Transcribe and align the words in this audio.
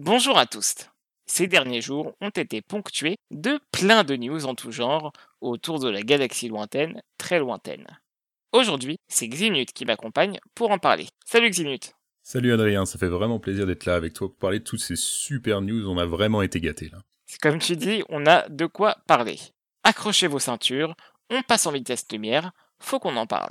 Bonjour 0.00 0.38
à 0.38 0.46
tous. 0.46 0.76
Ces 1.26 1.48
derniers 1.48 1.80
jours 1.80 2.14
ont 2.20 2.28
été 2.28 2.62
ponctués 2.62 3.16
de 3.32 3.58
plein 3.72 4.04
de 4.04 4.14
news 4.14 4.46
en 4.46 4.54
tout 4.54 4.70
genre 4.70 5.12
autour 5.40 5.80
de 5.80 5.90
la 5.90 6.02
galaxie 6.02 6.46
lointaine, 6.46 7.02
très 7.18 7.40
lointaine. 7.40 7.84
Aujourd'hui, 8.52 8.98
c'est 9.08 9.26
Ximut 9.26 9.72
qui 9.72 9.84
m'accompagne 9.84 10.38
pour 10.54 10.70
en 10.70 10.78
parler. 10.78 11.08
Salut 11.26 11.50
Ximut 11.50 11.94
Salut 12.22 12.52
Adrien, 12.52 12.86
ça 12.86 12.96
fait 12.96 13.08
vraiment 13.08 13.40
plaisir 13.40 13.66
d'être 13.66 13.86
là 13.86 13.96
avec 13.96 14.12
toi 14.12 14.28
pour 14.28 14.38
parler 14.38 14.60
de 14.60 14.64
toutes 14.64 14.78
ces 14.78 14.94
super 14.94 15.62
news, 15.62 15.88
on 15.88 15.98
a 15.98 16.06
vraiment 16.06 16.42
été 16.42 16.60
gâtés 16.60 16.90
là. 16.90 16.98
Comme 17.42 17.58
tu 17.58 17.74
dis, 17.74 18.04
on 18.08 18.24
a 18.26 18.48
de 18.48 18.66
quoi 18.66 18.98
parler. 19.08 19.40
Accrochez 19.82 20.28
vos 20.28 20.38
ceintures, 20.38 20.94
on 21.28 21.42
passe 21.42 21.66
en 21.66 21.72
vitesse 21.72 22.06
lumière, 22.12 22.52
faut 22.78 23.00
qu'on 23.00 23.16
en 23.16 23.26
parle. 23.26 23.50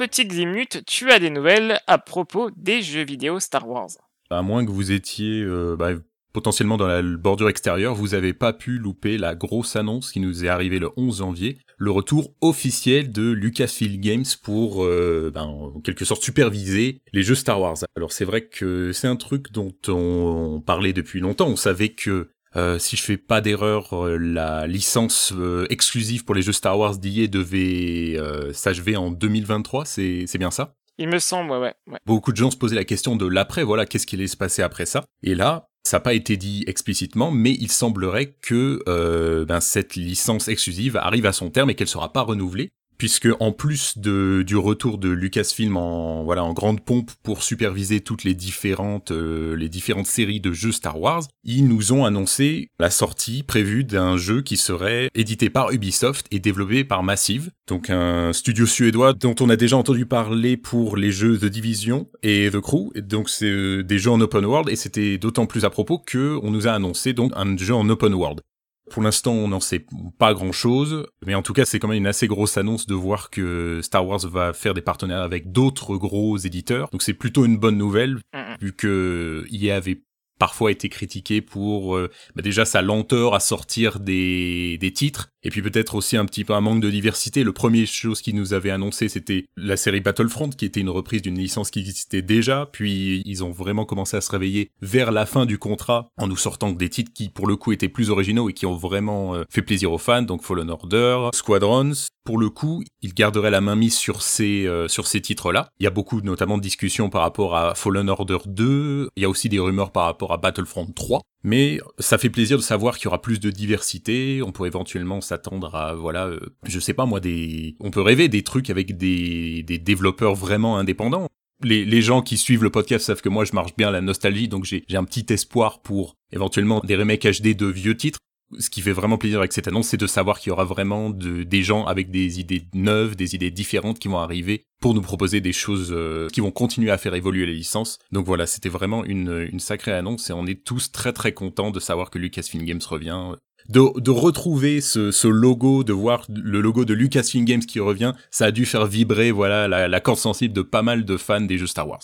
Mon 0.00 0.06
petit 0.06 0.26
Ximut, 0.26 0.82
tu 0.86 1.10
as 1.10 1.18
des 1.18 1.28
nouvelles 1.28 1.78
à 1.86 1.98
propos 1.98 2.50
des 2.56 2.80
jeux 2.80 3.04
vidéo 3.04 3.38
Star 3.38 3.68
Wars. 3.68 3.90
À 4.30 4.40
moins 4.40 4.64
que 4.64 4.70
vous 4.70 4.92
étiez 4.92 5.42
euh, 5.42 5.76
bah, 5.76 5.90
potentiellement 6.32 6.78
dans 6.78 6.86
la 6.86 7.02
bordure 7.02 7.50
extérieure, 7.50 7.94
vous 7.94 8.14
avez 8.14 8.32
pas 8.32 8.54
pu 8.54 8.78
louper 8.78 9.18
la 9.18 9.34
grosse 9.34 9.76
annonce 9.76 10.10
qui 10.10 10.20
nous 10.20 10.42
est 10.42 10.48
arrivée 10.48 10.78
le 10.78 10.88
11 10.96 11.18
janvier, 11.18 11.58
le 11.76 11.90
retour 11.90 12.32
officiel 12.40 13.12
de 13.12 13.30
Lucasfilm 13.30 14.00
Games 14.00 14.24
pour, 14.42 14.86
euh, 14.86 15.30
ben, 15.34 15.42
en 15.42 15.80
quelque 15.80 16.06
sorte, 16.06 16.22
superviser 16.22 17.02
les 17.12 17.22
jeux 17.22 17.34
Star 17.34 17.60
Wars. 17.60 17.76
Alors 17.94 18.12
c'est 18.12 18.24
vrai 18.24 18.46
que 18.46 18.92
c'est 18.92 19.08
un 19.08 19.16
truc 19.16 19.52
dont 19.52 19.74
on 19.88 20.62
parlait 20.64 20.94
depuis 20.94 21.20
longtemps, 21.20 21.48
on 21.48 21.56
savait 21.56 21.90
que 21.90 22.30
euh, 22.56 22.78
si 22.78 22.96
je 22.96 23.02
fais 23.02 23.16
pas 23.16 23.40
d'erreur, 23.40 23.94
euh, 23.94 24.16
la 24.16 24.66
licence 24.66 25.32
euh, 25.36 25.66
exclusive 25.70 26.24
pour 26.24 26.34
les 26.34 26.42
jeux 26.42 26.52
Star 26.52 26.78
Wars 26.78 26.96
d'IA 26.96 27.28
devait 27.28 28.18
s'achever 28.52 28.96
en 28.96 29.10
2023, 29.10 29.84
c'est 29.84 30.38
bien 30.38 30.50
ça? 30.50 30.74
Il 30.98 31.08
me 31.08 31.18
semble, 31.18 31.52
ouais, 31.52 31.74
ouais, 31.86 31.98
Beaucoup 32.04 32.32
de 32.32 32.36
gens 32.36 32.50
se 32.50 32.56
posaient 32.56 32.74
la 32.74 32.84
question 32.84 33.16
de 33.16 33.26
l'après, 33.26 33.62
voilà, 33.62 33.86
qu'est-ce 33.86 34.06
qui 34.06 34.16
allait 34.16 34.26
se 34.26 34.36
passer 34.36 34.62
après 34.62 34.84
ça? 34.84 35.04
Et 35.22 35.34
là, 35.34 35.68
ça 35.82 35.96
n'a 35.96 36.00
pas 36.00 36.12
été 36.12 36.36
dit 36.36 36.64
explicitement, 36.66 37.30
mais 37.30 37.52
il 37.52 37.70
semblerait 37.70 38.36
que 38.42 39.44
ben, 39.44 39.60
cette 39.60 39.94
licence 39.94 40.48
exclusive 40.48 40.96
arrive 40.96 41.26
à 41.26 41.32
son 41.32 41.50
terme 41.50 41.70
et 41.70 41.74
qu'elle 41.74 41.88
sera 41.88 42.12
pas 42.12 42.22
renouvelée 42.22 42.72
puisque 43.00 43.28
en 43.40 43.50
plus 43.50 43.96
de, 43.96 44.44
du 44.46 44.58
retour 44.58 44.98
de 44.98 45.08
Lucasfilm 45.08 45.78
en 45.78 46.22
voilà 46.22 46.44
en 46.44 46.52
grande 46.52 46.82
pompe 46.82 47.10
pour 47.22 47.42
superviser 47.42 48.02
toutes 48.02 48.24
les 48.24 48.34
différentes 48.34 49.10
euh, 49.10 49.56
les 49.56 49.70
différentes 49.70 50.06
séries 50.06 50.38
de 50.38 50.52
jeux 50.52 50.70
Star 50.70 51.00
Wars, 51.00 51.22
ils 51.42 51.66
nous 51.66 51.94
ont 51.94 52.04
annoncé 52.04 52.68
la 52.78 52.90
sortie 52.90 53.42
prévue 53.42 53.84
d'un 53.84 54.18
jeu 54.18 54.42
qui 54.42 54.58
serait 54.58 55.08
édité 55.14 55.48
par 55.48 55.72
Ubisoft 55.72 56.26
et 56.30 56.40
développé 56.40 56.84
par 56.84 57.02
Massive, 57.02 57.50
donc 57.66 57.88
un 57.88 58.34
studio 58.34 58.66
suédois 58.66 59.14
dont 59.14 59.34
on 59.40 59.48
a 59.48 59.56
déjà 59.56 59.78
entendu 59.78 60.04
parler 60.04 60.58
pour 60.58 60.98
les 60.98 61.10
jeux 61.10 61.38
The 61.38 61.46
Division 61.46 62.06
et 62.22 62.50
The 62.52 62.60
Crew, 62.60 62.90
et 62.94 63.00
donc 63.00 63.30
c'est 63.30 63.46
euh, 63.46 63.82
des 63.82 63.98
jeux 63.98 64.10
en 64.10 64.20
open 64.20 64.44
world 64.44 64.68
et 64.68 64.76
c'était 64.76 65.16
d'autant 65.16 65.46
plus 65.46 65.64
à 65.64 65.70
propos 65.70 65.98
que 65.98 66.38
on 66.42 66.50
nous 66.50 66.68
a 66.68 66.72
annoncé 66.72 67.14
donc 67.14 67.32
un 67.34 67.56
jeu 67.56 67.74
en 67.74 67.88
open 67.88 68.12
world. 68.12 68.42
Pour 68.90 69.02
l'instant, 69.02 69.32
on 69.32 69.48
n'en 69.48 69.60
sait 69.60 69.86
pas 70.18 70.34
grand-chose, 70.34 71.06
mais 71.24 71.34
en 71.34 71.42
tout 71.42 71.52
cas, 71.52 71.64
c'est 71.64 71.78
quand 71.78 71.88
même 71.88 71.98
une 71.98 72.06
assez 72.06 72.26
grosse 72.26 72.56
annonce 72.56 72.86
de 72.86 72.94
voir 72.94 73.30
que 73.30 73.80
Star 73.82 74.06
Wars 74.06 74.26
va 74.26 74.52
faire 74.52 74.74
des 74.74 74.82
partenariats 74.82 75.24
avec 75.24 75.52
d'autres 75.52 75.96
gros 75.96 76.36
éditeurs. 76.36 76.88
Donc 76.90 77.02
c'est 77.02 77.14
plutôt 77.14 77.44
une 77.44 77.56
bonne 77.56 77.78
nouvelle, 77.78 78.18
vu 78.60 78.72
que 78.72 79.44
y 79.50 79.70
avait 79.70 80.02
parfois 80.40 80.72
été 80.72 80.88
critiqué 80.88 81.42
pour 81.42 81.94
euh, 81.94 82.10
bah 82.34 82.42
déjà 82.42 82.64
sa 82.64 82.82
lenteur 82.82 83.34
à 83.34 83.40
sortir 83.40 84.00
des, 84.00 84.78
des 84.78 84.92
titres 84.92 85.28
et 85.42 85.50
puis 85.50 85.62
peut-être 85.62 85.94
aussi 85.94 86.16
un 86.16 86.24
petit 86.24 86.44
peu 86.44 86.54
un 86.54 86.60
manque 86.60 86.80
de 86.80 86.90
diversité. 86.90 87.44
Le 87.44 87.52
premier 87.52 87.86
chose 87.86 88.20
qu'ils 88.20 88.36
nous 88.36 88.52
avait 88.52 88.70
annoncé, 88.70 89.08
c'était 89.08 89.46
la 89.56 89.76
série 89.76 90.00
Battlefront, 90.00 90.50
qui 90.50 90.64
était 90.64 90.80
une 90.80 90.90
reprise 90.90 91.22
d'une 91.22 91.38
licence 91.38 91.70
qui 91.70 91.80
existait 91.80 92.22
déjà. 92.22 92.68
Puis 92.70 93.22
ils 93.24 93.44
ont 93.44 93.50
vraiment 93.50 93.84
commencé 93.84 94.16
à 94.16 94.20
se 94.20 94.30
réveiller 94.30 94.70
vers 94.82 95.12
la 95.12 95.26
fin 95.26 95.46
du 95.46 95.58
contrat 95.58 96.08
en 96.18 96.26
nous 96.26 96.36
sortant 96.36 96.72
des 96.72 96.88
titres 96.88 97.12
qui, 97.14 97.28
pour 97.28 97.46
le 97.46 97.56
coup, 97.56 97.72
étaient 97.72 97.88
plus 97.88 98.10
originaux 98.10 98.48
et 98.48 98.52
qui 98.52 98.66
ont 98.66 98.76
vraiment 98.76 99.34
euh, 99.34 99.44
fait 99.48 99.62
plaisir 99.62 99.92
aux 99.92 99.98
fans. 99.98 100.22
Donc 100.22 100.42
Fallen 100.42 100.70
Order, 100.70 101.28
Squadrons. 101.32 101.92
Pour 102.24 102.38
le 102.38 102.50
coup, 102.50 102.84
ils 103.00 103.14
garderaient 103.14 103.50
la 103.50 103.62
main 103.62 103.76
mise 103.76 103.96
sur 103.96 104.22
ces 104.22 104.66
euh, 104.66 104.88
sur 104.88 105.06
ces 105.06 105.20
titres-là. 105.20 105.70
Il 105.80 105.84
y 105.84 105.86
a 105.86 105.90
beaucoup, 105.90 106.20
notamment, 106.20 106.58
de 106.58 106.62
discussions 106.62 107.08
par 107.08 107.22
rapport 107.22 107.56
à 107.56 107.74
Fallen 107.74 108.08
Order 108.10 108.38
2. 108.46 109.08
Il 109.16 109.22
y 109.22 109.24
a 109.24 109.28
aussi 109.28 109.48
des 109.48 109.58
rumeurs 109.58 109.90
par 109.90 110.04
rapport 110.04 110.32
à 110.32 110.36
Battlefront 110.36 110.86
3. 110.86 111.22
Mais 111.42 111.80
ça 111.98 112.18
fait 112.18 112.30
plaisir 112.30 112.58
de 112.58 112.62
savoir 112.62 112.96
qu'il 112.96 113.06
y 113.06 113.08
aura 113.08 113.22
plus 113.22 113.40
de 113.40 113.50
diversité. 113.50 114.42
On 114.42 114.52
pourrait 114.52 114.68
éventuellement 114.68 115.20
s'attendre 115.20 115.74
à, 115.74 115.94
voilà, 115.94 116.26
euh, 116.26 116.40
je 116.64 116.78
sais 116.78 116.92
pas 116.92 117.06
moi, 117.06 117.20
des, 117.20 117.76
on 117.80 117.90
peut 117.90 118.02
rêver 118.02 118.28
des 118.28 118.42
trucs 118.42 118.68
avec 118.68 118.96
des, 118.96 119.62
des 119.62 119.78
développeurs 119.78 120.34
vraiment 120.34 120.76
indépendants. 120.76 121.28
Les, 121.62 121.84
les 121.84 122.02
gens 122.02 122.22
qui 122.22 122.36
suivent 122.38 122.62
le 122.62 122.70
podcast 122.70 123.06
savent 123.06 123.20
que 123.20 123.28
moi 123.28 123.44
je 123.44 123.52
marche 123.52 123.76
bien 123.76 123.90
la 123.90 124.00
nostalgie, 124.00 124.48
donc 124.48 124.64
j'ai 124.64 124.84
un 124.92 125.04
petit 125.04 125.26
espoir 125.30 125.80
pour 125.82 126.16
éventuellement 126.32 126.80
des 126.80 126.96
remakes 126.96 127.26
HD 127.26 127.54
de 127.54 127.66
vieux 127.66 127.96
titres 127.96 128.20
ce 128.58 128.70
qui 128.70 128.80
fait 128.80 128.92
vraiment 128.92 129.18
plaisir 129.18 129.38
avec 129.38 129.52
cette 129.52 129.68
annonce, 129.68 129.88
c'est 129.88 129.96
de 129.96 130.06
savoir 130.06 130.40
qu'il 130.40 130.50
y 130.50 130.52
aura 130.52 130.64
vraiment 130.64 131.10
de, 131.10 131.42
des 131.42 131.62
gens 131.62 131.84
avec 131.84 132.10
des 132.10 132.40
idées 132.40 132.64
neuves, 132.74 133.16
des 133.16 133.34
idées 133.34 133.50
différentes 133.50 133.98
qui 133.98 134.08
vont 134.08 134.18
arriver 134.18 134.64
pour 134.80 134.94
nous 134.94 135.02
proposer 135.02 135.40
des 135.40 135.52
choses 135.52 135.90
euh, 135.92 136.28
qui 136.28 136.40
vont 136.40 136.50
continuer 136.50 136.90
à 136.90 136.98
faire 136.98 137.14
évoluer 137.14 137.46
les 137.46 137.54
licences. 137.54 137.98
Donc 138.12 138.26
voilà, 138.26 138.46
c'était 138.46 138.68
vraiment 138.68 139.04
une, 139.04 139.58
sacrée 139.60 139.92
annonce 139.92 140.30
et 140.30 140.32
on 140.32 140.46
est 140.46 140.64
tous 140.64 140.90
très 140.90 141.12
très 141.12 141.32
contents 141.32 141.70
de 141.70 141.80
savoir 141.80 142.10
que 142.10 142.18
Lucasfilm 142.18 142.64
Games 142.64 142.80
revient. 142.88 143.34
De, 143.68 144.10
retrouver 144.10 144.80
ce, 144.80 145.10
ce, 145.12 145.28
logo, 145.28 145.84
de 145.84 145.92
voir 145.92 146.24
le 146.28 146.60
logo 146.60 146.84
de 146.84 146.94
Lucasfilm 146.94 147.44
Games 147.44 147.64
qui 147.64 147.78
revient, 147.78 148.14
ça 148.30 148.46
a 148.46 148.50
dû 148.50 148.64
faire 148.64 148.86
vibrer 148.86 149.30
voilà 149.30 149.68
la, 149.68 149.86
la 149.86 150.00
corde 150.00 150.18
sensible 150.18 150.54
de 150.54 150.62
pas 150.62 150.82
mal 150.82 151.04
de 151.04 151.16
fans 151.16 151.42
des 151.42 151.58
jeux 151.58 151.66
Star 151.66 151.86
Wars. 151.86 152.00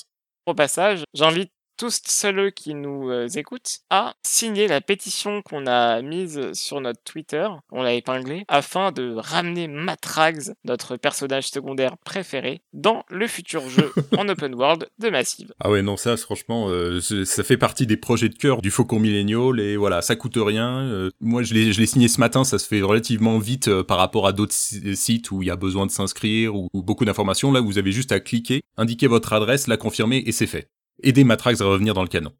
Au 0.46 0.54
passage, 0.54 1.02
j'invite 1.12 1.50
tous 1.76 2.00
ceux 2.06 2.50
qui 2.50 2.74
nous 2.74 3.10
euh, 3.10 3.28
écoutent 3.28 3.78
à 3.90 4.14
signer 4.22 4.68
la 4.68 4.80
pétition 4.80 5.42
qu'on 5.42 5.66
a 5.66 6.02
mise 6.02 6.52
sur 6.52 6.80
notre 6.80 7.02
Twitter, 7.02 7.46
on 7.70 7.82
l'a 7.82 7.94
épinglé, 7.94 8.44
afin 8.48 8.92
de 8.92 9.14
ramener 9.16 9.68
Matrax, 9.68 10.52
notre 10.64 10.96
personnage 10.96 11.48
secondaire 11.48 11.96
préféré, 12.04 12.62
dans 12.72 13.04
le 13.10 13.26
futur 13.26 13.68
jeu 13.68 13.92
en 14.16 14.28
open 14.28 14.54
world 14.54 14.88
de 14.98 15.10
Massive. 15.10 15.52
Ah 15.60 15.70
ouais, 15.70 15.82
non, 15.82 15.96
ça, 15.96 16.16
franchement, 16.16 16.68
euh, 16.70 17.00
ça 17.00 17.44
fait 17.44 17.56
partie 17.56 17.86
des 17.86 17.96
projets 17.96 18.28
de 18.28 18.36
cœur 18.36 18.62
du 18.62 18.70
Faucon 18.70 18.98
Millennial, 18.98 19.60
et 19.60 19.76
voilà, 19.76 20.02
ça 20.02 20.16
coûte 20.16 20.36
rien. 20.36 20.80
Euh, 20.80 21.10
moi, 21.20 21.42
je 21.42 21.54
l'ai 21.54 21.86
signé 21.86 22.08
ce 22.08 22.20
matin, 22.20 22.44
ça 22.44 22.58
se 22.58 22.66
fait 22.66 22.82
relativement 22.82 23.38
vite 23.38 23.82
par 23.82 23.98
rapport 23.98 24.26
à 24.26 24.32
d'autres 24.32 24.54
sites 24.54 25.30
où 25.30 25.42
il 25.42 25.48
y 25.48 25.50
a 25.50 25.56
besoin 25.56 25.86
de 25.86 25.90
s'inscrire 25.90 26.54
ou, 26.54 26.68
ou 26.72 26.82
beaucoup 26.82 27.04
d'informations. 27.04 27.52
Là, 27.52 27.60
vous 27.60 27.78
avez 27.78 27.92
juste 27.92 28.12
à 28.12 28.20
cliquer, 28.20 28.62
indiquer 28.76 29.06
votre 29.06 29.32
adresse, 29.32 29.66
la 29.66 29.76
confirmer, 29.76 30.22
et 30.26 30.32
c'est 30.32 30.46
fait 30.46 30.70
aider 31.02 31.24
Matrax 31.24 31.60
à 31.60 31.64
revenir 31.64 31.94
dans 31.94 32.02
le 32.02 32.08
canon. 32.08 32.32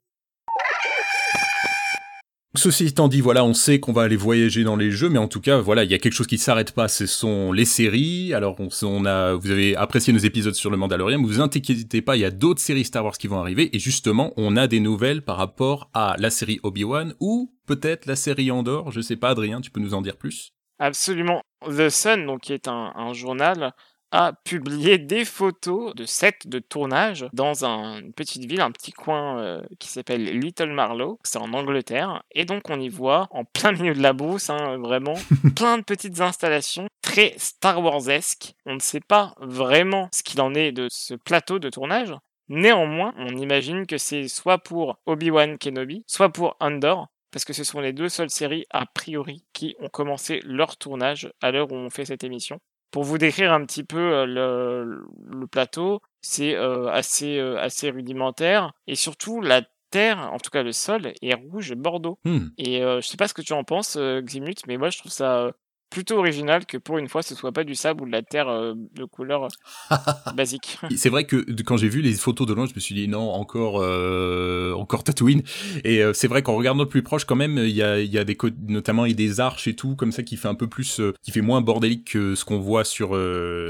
Ceci 2.56 2.87
étant 2.87 3.09
dit, 3.09 3.21
voilà, 3.21 3.44
on 3.44 3.53
sait 3.53 3.81
qu'on 3.81 3.93
va 3.93 4.03
aller 4.03 4.17
voyager 4.17 4.65
dans 4.65 4.77
les 4.77 4.91
jeux, 4.91 5.11
mais 5.11 5.19
en 5.19 5.28
tout 5.28 5.43
cas, 5.43 5.59
voilà, 5.59 5.84
il 5.84 5.91
y 5.91 5.94
a 5.94 5.99
quelque 5.99 6.15
chose 6.15 6.27
qui 6.27 6.37
ne 6.37 6.41
s'arrête 6.41 6.72
pas, 6.72 6.89
ce 6.89 7.05
sont 7.05 7.53
les 7.53 7.67
séries. 7.67 8.33
Alors, 8.33 8.56
on, 8.83 9.05
a, 9.05 9.34
vous 9.34 9.50
avez 9.50 9.77
apprécié 9.77 10.12
nos 10.12 10.19
épisodes 10.19 10.55
sur 10.55 10.71
le 10.71 10.78
Mandalorian, 10.78 11.19
mais 11.19 11.27
vous 11.27 11.41
inquiétez 11.41 12.00
pas, 12.00 12.17
il 12.17 12.21
y 12.21 12.25
a 12.25 12.31
d'autres 12.31 12.61
séries 12.61 12.84
Star 12.84 13.05
Wars 13.05 13.19
qui 13.19 13.28
vont 13.28 13.39
arriver, 13.39 13.77
et 13.77 13.78
justement, 13.78 14.33
on 14.39 14.56
a 14.56 14.69
des 14.69 14.81
nouvelles 14.81 15.23
par 15.23 15.37
rapport 15.37 15.91
à 15.93 16.17
la 16.19 16.31
série 16.31 16.59
Obi-Wan, 16.62 17.15
ou 17.21 17.53
peut-être 17.67 18.06
la 18.06 18.17
série 18.17 18.50
Andor, 18.50 18.91
je 18.91 19.03
sais 19.03 19.17
pas, 19.17 19.31
Adrien, 19.31 19.61
tu 19.61 19.71
peux 19.71 19.81
nous 19.81 19.93
en 19.93 20.00
dire 20.00 20.17
plus? 20.17 20.53
Absolument. 20.78 21.43
The 21.67 21.91
Sun, 21.91 22.25
donc, 22.25 22.41
qui 22.41 22.55
est 22.55 22.69
un 22.69 23.12
journal, 23.12 23.75
a 24.12 24.33
publié 24.44 24.99
des 24.99 25.25
photos 25.25 25.94
de 25.94 26.05
sets 26.05 26.47
de 26.47 26.59
tournage 26.59 27.27
dans 27.33 27.65
une 27.65 28.12
petite 28.12 28.44
ville, 28.44 28.61
un 28.61 28.71
petit 28.71 28.93
coin 28.93 29.39
euh, 29.39 29.62
qui 29.78 29.89
s'appelle 29.89 30.25
Little 30.25 30.72
Marlow, 30.72 31.19
c'est 31.25 31.39
en 31.39 31.53
Angleterre, 31.53 32.22
et 32.33 32.44
donc 32.44 32.71
on 32.71 32.81
y 32.81 32.89
voit 32.89 33.27
en 33.31 33.44
plein 33.44 33.72
milieu 33.72 33.94
de 33.94 34.03
la 34.03 34.12
brousse, 34.12 34.50
hein, 34.50 34.78
vraiment, 34.78 35.15
plein 35.56 35.78
de 35.78 35.83
petites 35.83 36.21
installations 36.21 36.89
très 37.03 37.34
Star 37.39 37.82
Wars-esque. 37.82 38.55
On 38.67 38.75
ne 38.75 38.81
sait 38.81 39.00
pas 39.00 39.35
vraiment 39.38 40.09
ce 40.12 40.23
qu'il 40.23 40.41
en 40.41 40.55
est 40.55 40.73
de 40.73 40.88
ce 40.91 41.14
plateau 41.14 41.59
de 41.59 41.70
tournage. 41.70 42.14
Néanmoins, 42.49 43.12
on 43.17 43.37
imagine 43.37 43.87
que 43.87 43.99
c'est 43.99 44.29
soit 44.29 44.59
pour 44.59 44.99
Obi-Wan 45.06 45.59
Kenobi, 45.59 46.05
soit 46.06 46.29
pour 46.29 46.56
Andor, 46.61 47.09
parce 47.32 47.44
que 47.44 47.52
ce 47.52 47.64
sont 47.64 47.81
les 47.81 47.93
deux 47.93 48.09
seules 48.09 48.31
séries 48.31 48.67
a 48.70 48.87
priori 48.87 49.44
qui 49.52 49.76
ont 49.81 49.88
commencé 49.88 50.41
leur 50.44 50.76
tournage 50.76 51.32
à 51.41 51.50
l'heure 51.50 51.73
où 51.73 51.75
on 51.75 51.91
fait 51.91 52.05
cette 52.05 52.25
émission. 52.25 52.61
Pour 52.91 53.05
vous 53.05 53.19
décrire 53.19 53.53
un 53.53 53.65
petit 53.65 53.85
peu 53.85 53.99
euh, 53.99 54.85
le, 54.85 55.47
plateau, 55.47 56.00
c'est 56.23 56.55
euh, 56.55 56.88
assez, 56.88 57.38
euh, 57.38 57.59
assez 57.59 57.91
rudimentaire 57.91 58.73
et 58.87 58.94
surtout 58.94 59.41
la 59.41 59.62
terre, 59.91 60.31
en 60.33 60.38
tout 60.38 60.50
cas 60.50 60.62
le 60.62 60.73
sol, 60.73 61.12
est 61.21 61.35
rouge 61.35 61.75
bordeaux. 61.75 62.19
Hmm. 62.25 62.49
Et 62.59 62.81
je 62.81 63.00
sais 63.03 63.17
pas 63.17 63.29
ce 63.29 63.35
que 63.35 63.43
tu 63.43 63.53
en 63.53 63.65
penses, 63.65 63.97
Ximut, 63.97 64.67
mais 64.67 64.77
moi 64.77 64.91
je 64.91 64.99
trouve 64.99 65.12
ça 65.12 65.53
plutôt 65.91 66.19
original 66.19 66.67
que 66.67 66.77
pour 66.77 66.99
une 66.99 67.09
fois 67.09 67.23
ce 67.23 67.35
soit 67.35 67.53
pas 67.53 67.65
du 67.65 67.75
sable 67.75 68.03
ou 68.03 68.06
de 68.06 68.12
la 68.12 68.23
terre 68.23 68.49
euh, 68.49 68.75
de 68.94 69.05
couleur 69.05 69.49
basique. 70.35 70.79
C'est 70.97 71.09
vrai 71.09 71.25
que 71.25 71.37
quand 71.62 71.77
j'ai 71.77 71.88
vu 71.88 72.03
les 72.03 72.12
photos 72.12 72.47
de 72.47 72.55
loin, 72.55 72.67
je 72.67 72.75
me 72.75 72.81
suis 72.81 72.94
dit 72.94 73.09
non, 73.09 73.31
encore 73.33 73.81
euh, 73.81 74.73
encore 74.75 75.05
Tatooine. 75.05 75.43
Et 75.85 76.03
euh, 76.03 76.12
c'est 76.12 76.29
vrai 76.29 76.43
qu'en 76.43 76.56
regardant 76.56 76.87
plus 76.87 77.03
proche, 77.03 77.25
quand 77.25 77.37
même, 77.37 77.59
il 77.59 77.71
y 77.71 77.83
a, 77.83 78.00
y 78.00 78.19
a 78.19 78.25
des 78.25 78.37
notamment 78.69 79.05
il 79.05 79.11
y 79.11 79.15
a 79.15 79.17
des 79.17 79.41
arches 79.41 79.69
et 79.69 79.75
tout 79.75 79.97
comme 79.97 80.12
ça 80.12 80.23
qui 80.23 80.37
fait 80.37 80.49
un 80.49 80.55
peu 80.55 80.67
plus, 80.67 81.00
qui 81.23 81.31
fait 81.31 81.41
moins 81.41 81.61
bordélique 81.61 82.12
que 82.12 82.35
ce 82.35 82.44
qu'on 82.44 82.59
voit 82.59 82.85
sur 82.85 83.19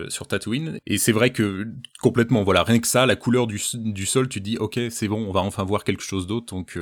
sur 0.08 0.26
Tatooine. 0.26 0.78
Et 0.86 0.98
c'est 0.98 1.12
vrai 1.12 1.30
que 1.30 1.68
complètement, 2.00 2.42
voilà, 2.42 2.62
rien 2.62 2.78
que 2.78 2.88
ça, 2.88 3.06
la 3.06 3.16
couleur 3.16 3.46
du, 3.46 3.60
du 3.74 4.06
sol, 4.06 4.28
tu 4.28 4.40
dis 4.40 4.56
ok, 4.58 4.80
c'est 4.90 5.08
bon, 5.08 5.26
on 5.26 5.32
va 5.32 5.40
enfin 5.40 5.64
voir 5.64 5.84
quelque 5.84 6.02
chose 6.02 6.26
d'autre. 6.26 6.54
Donc 6.54 6.78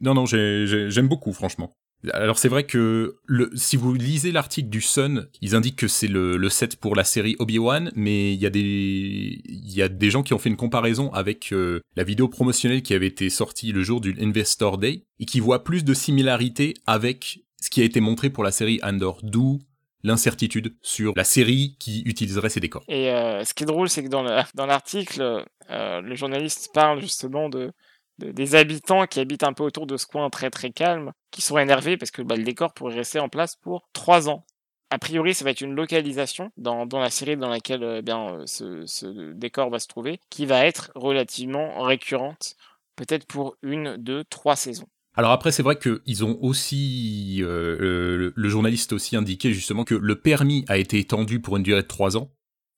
non 0.00 0.14
non, 0.14 0.26
j'aime 0.26 1.08
beaucoup 1.08 1.32
franchement. 1.32 1.74
Alors 2.12 2.38
c'est 2.38 2.48
vrai 2.48 2.64
que 2.64 3.16
si 3.54 3.76
vous 3.76 3.92
lisez 3.92 4.30
l'article 4.30 4.68
du 4.68 4.80
Sun, 4.80 5.28
ils 5.40 5.56
indiquent 5.56 5.78
que 5.78 5.88
c'est 5.88 6.06
le, 6.06 6.48
set 6.48 6.76
pour 6.76 6.94
la 6.94 7.04
série 7.04 7.36
Obi-Wan, 7.38 7.90
mais 7.94 8.32
il 8.32 8.40
y 8.40 8.46
a 8.46 8.50
des 8.50 9.40
y 9.44 9.88
des 9.88 10.10
gens 10.10 10.22
qui 10.22 10.32
ont 10.32 10.38
fait 10.38 10.48
une 10.48 10.56
comparaison 10.56 11.12
avec 11.12 11.52
euh, 11.52 11.80
la 11.96 12.04
vidéo 12.04 12.28
promotionnelle 12.28 12.82
qui 12.82 12.94
avait 12.94 13.06
été 13.06 13.28
sortie 13.30 13.72
le 13.72 13.82
jour 13.82 14.00
du 14.00 14.16
Investor 14.20 14.78
Day 14.78 15.04
et 15.18 15.24
qui 15.24 15.40
voit 15.40 15.64
plus 15.64 15.84
de 15.84 15.94
similarités 15.94 16.74
avec 16.86 17.40
ce 17.60 17.70
qui 17.70 17.80
a 17.80 17.84
été 17.84 18.00
montré 18.00 18.30
pour 18.30 18.44
la 18.44 18.52
série 18.52 18.78
Andor, 18.82 19.20
d'où 19.22 19.60
l'incertitude 20.04 20.76
sur 20.80 21.12
la 21.16 21.24
série 21.24 21.76
qui 21.80 22.02
utiliserait 22.02 22.50
ces 22.50 22.60
décors. 22.60 22.84
Et 22.88 23.10
euh, 23.10 23.44
ce 23.44 23.52
qui 23.52 23.64
est 23.64 23.66
drôle, 23.66 23.88
c'est 23.88 24.04
que 24.04 24.08
dans 24.08 24.66
l'article, 24.66 25.44
euh, 25.70 26.00
le 26.00 26.14
journaliste 26.14 26.70
parle 26.72 27.00
justement 27.00 27.48
de 27.48 27.72
des 28.18 28.54
habitants 28.54 29.06
qui 29.06 29.20
habitent 29.20 29.44
un 29.44 29.52
peu 29.52 29.62
autour 29.62 29.86
de 29.86 29.96
ce 29.96 30.06
coin 30.06 30.28
très 30.30 30.50
très 30.50 30.70
calme, 30.70 31.12
qui 31.30 31.42
sont 31.42 31.58
énervés 31.58 31.96
parce 31.96 32.10
que 32.10 32.22
bah, 32.22 32.36
le 32.36 32.42
décor 32.42 32.72
pourrait 32.74 32.94
rester 32.94 33.18
en 33.20 33.28
place 33.28 33.56
pour 33.56 33.88
trois 33.92 34.28
ans. 34.28 34.44
A 34.90 34.98
priori, 34.98 35.34
ça 35.34 35.44
va 35.44 35.50
être 35.50 35.60
une 35.60 35.74
localisation 35.74 36.50
dans, 36.56 36.86
la 36.92 37.10
série 37.10 37.36
dans 37.36 37.50
laquelle 37.50 37.82
euh, 37.82 38.02
bien, 38.02 38.40
euh, 38.40 38.86
ce, 38.86 39.32
décor 39.32 39.68
va 39.68 39.78
se 39.78 39.86
trouver, 39.86 40.18
qui 40.30 40.46
va 40.46 40.64
être 40.64 40.90
relativement 40.94 41.82
récurrente, 41.82 42.56
peut-être 42.96 43.26
pour 43.26 43.56
une, 43.62 43.96
deux, 43.98 44.24
trois 44.24 44.56
saisons. 44.56 44.88
Alors 45.14 45.32
après, 45.32 45.52
c'est 45.52 45.62
vrai 45.62 45.78
qu'ils 45.78 46.24
ont 46.24 46.38
aussi, 46.40 47.40
euh, 47.42 48.32
le 48.34 48.48
journaliste 48.48 48.92
aussi 48.92 49.16
indiqué 49.16 49.52
justement 49.52 49.84
que 49.84 49.94
le 49.94 50.20
permis 50.20 50.64
a 50.68 50.78
été 50.78 50.98
étendu 50.98 51.40
pour 51.40 51.56
une 51.56 51.64
durée 51.64 51.82
de 51.82 51.86
trois 51.86 52.16
ans, 52.16 52.30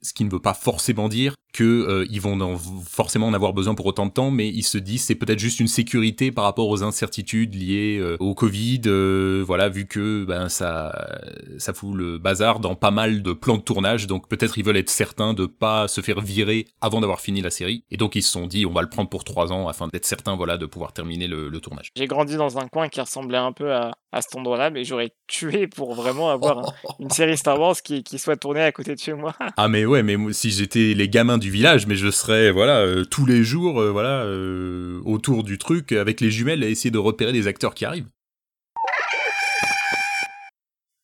ce 0.03 0.13
qui 0.13 0.25
ne 0.25 0.31
veut 0.31 0.41
pas 0.41 0.55
forcément 0.55 1.09
dire 1.09 1.35
que 1.61 1.65
euh, 1.65 2.07
ils 2.09 2.23
vont 2.23 2.41
en, 2.41 2.57
forcément 2.57 3.27
en 3.27 3.35
avoir 3.35 3.53
besoin 3.53 3.75
pour 3.75 3.85
autant 3.85 4.07
de 4.07 4.11
temps, 4.11 4.31
mais 4.31 4.49
ils 4.49 4.63
se 4.63 4.79
disent 4.79 5.05
c'est 5.05 5.15
peut-être 5.15 5.39
juste 5.39 5.61
une 5.61 5.69
sécurité 5.69 6.33
par 6.33 6.45
rapport 6.45 6.71
aux 6.71 6.83
incertitudes 6.83 7.55
liées 7.55 7.99
euh, 8.01 8.17
au 8.19 8.35
Covid, 8.35 8.81
euh, 8.87 9.45
voilà, 9.47 9.69
vu 9.69 9.87
que 9.87 10.25
ben 10.25 10.49
ça 10.49 11.21
ça 11.59 11.75
fout 11.75 11.95
le 11.95 12.17
bazar 12.17 12.61
dans 12.61 12.75
pas 12.75 12.91
mal 12.91 13.23
de 13.23 13.35
plans 13.35 13.59
de 13.59 13.63
tournage, 13.63 14.07
donc 14.07 14.27
peut-être 14.27 14.57
ils 14.57 14.65
veulent 14.65 14.79
être 14.79 14.89
certains 14.89 15.35
de 15.35 15.45
pas 15.45 15.87
se 15.87 16.01
faire 16.01 16.23
virer 16.23 16.65
avant 16.81 17.03
d'avoir 17.03 17.21
fini 17.21 17.43
la 17.43 17.51
série, 17.51 17.85
et 17.91 17.99
donc 17.99 18.15
ils 18.15 18.23
se 18.23 18.33
sont 18.33 18.47
dit 18.47 18.65
on 18.65 18.73
va 18.73 18.81
le 18.81 18.89
prendre 18.89 19.11
pour 19.11 19.25
trois 19.25 19.53
ans 19.53 19.69
afin 19.69 19.89
d'être 19.89 20.07
certain 20.07 20.37
voilà 20.37 20.57
de 20.57 20.65
pouvoir 20.65 20.95
terminer 20.95 21.29
le, 21.29 21.51
le 21.51 21.61
tournage. 21.61 21.91
J'ai 21.95 22.07
grandi 22.07 22.37
dans 22.37 22.57
un 22.57 22.69
coin 22.69 22.89
qui 22.89 23.03
ressemblait 23.03 23.37
un 23.37 23.53
peu 23.53 23.75
à, 23.75 23.93
à 24.13 24.23
cet 24.23 24.35
endroit-là, 24.37 24.71
mais 24.71 24.85
j'aurais 24.85 25.13
tué 25.27 25.67
pour 25.67 25.95
vraiment 25.95 26.31
avoir 26.31 26.73
une 27.01 27.11
série 27.11 27.37
Star 27.37 27.61
Wars 27.61 27.77
qui, 27.83 28.03
qui 28.03 28.19
soit 28.19 28.37
tournée 28.37 28.63
à 28.63 28.73
côté 28.73 28.95
de 28.95 29.01
chez 29.01 29.13
moi. 29.13 29.35
ah 29.57 29.69
mais 29.69 29.85
ouais, 29.85 30.03
mais 30.03 30.17
si 30.33 30.51
j'étais 30.51 30.95
les 30.95 31.09
gamins 31.09 31.39
du 31.39 31.50
village, 31.51 31.87
mais 31.87 31.97
je 31.97 32.11
serais 32.11 32.51
voilà 32.51 32.79
euh, 32.79 33.05
tous 33.05 33.27
les 33.27 33.45
jours 33.45 33.81
euh, 33.81 33.91
voilà 33.91 34.23
euh, 34.25 35.01
autour 35.05 35.45
du 35.45 35.59
truc 35.59 35.93
avec 35.93 36.21
les 36.21 36.31
jumelles 36.31 36.65
à 36.65 36.69
essayer 36.69 36.91
de 36.91 36.99
repérer 36.99 37.33
des 37.33 37.47
acteurs 37.47 37.75
qui 37.75 37.85
arrivent. 37.85 38.09